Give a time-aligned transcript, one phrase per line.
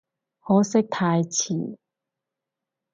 [0.39, 1.77] 可惜太遲